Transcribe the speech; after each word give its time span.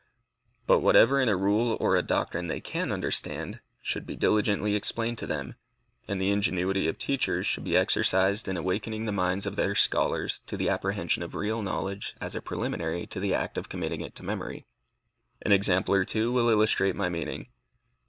But 0.65 0.79
whatever 0.79 1.21
in 1.21 1.29
a 1.29 1.35
rule 1.37 1.77
or 1.79 1.95
a 1.95 2.01
doctrine 2.01 2.47
they 2.47 2.59
can 2.59 2.91
understand, 2.91 3.61
should 3.83 4.07
be 4.07 4.15
diligently 4.15 4.75
explained 4.75 5.19
to 5.19 5.27
them, 5.27 5.53
and 6.07 6.19
the 6.19 6.31
ingenuity 6.31 6.87
of 6.87 6.97
teachers 6.97 7.45
should 7.45 7.63
be 7.63 7.77
exercised 7.77 8.47
in 8.47 8.57
awakening 8.57 9.05
the 9.05 9.11
minds 9.11 9.45
of 9.45 9.57
their 9.57 9.75
scholars 9.75 10.41
to 10.47 10.57
the 10.57 10.69
apprehension 10.69 11.21
of 11.21 11.35
real 11.35 11.61
knowledge 11.61 12.15
as 12.19 12.33
a 12.33 12.41
preliminary 12.41 13.05
to 13.05 13.19
the 13.19 13.35
act 13.35 13.59
of 13.59 13.69
committing 13.69 14.01
it 14.01 14.15
to 14.15 14.25
memory. 14.25 14.65
An 15.43 15.51
example 15.51 15.93
or 15.93 16.03
two 16.03 16.31
will 16.31 16.49
illustrate 16.49 16.95
my 16.95 17.07
meaning. 17.09 17.49